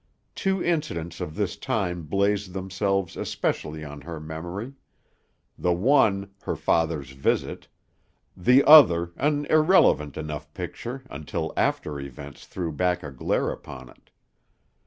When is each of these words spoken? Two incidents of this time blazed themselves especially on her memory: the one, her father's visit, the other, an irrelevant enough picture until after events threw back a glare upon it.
Two 0.33 0.63
incidents 0.63 1.21
of 1.21 1.35
this 1.35 1.55
time 1.55 2.05
blazed 2.05 2.53
themselves 2.53 3.15
especially 3.15 3.83
on 3.85 4.01
her 4.01 4.19
memory: 4.19 4.73
the 5.59 5.73
one, 5.73 6.31
her 6.41 6.55
father's 6.55 7.11
visit, 7.11 7.67
the 8.35 8.63
other, 8.63 9.11
an 9.15 9.45
irrelevant 9.45 10.17
enough 10.17 10.51
picture 10.55 11.03
until 11.11 11.53
after 11.55 11.99
events 11.99 12.47
threw 12.47 12.71
back 12.71 13.03
a 13.03 13.11
glare 13.11 13.51
upon 13.51 13.89
it. 13.89 14.09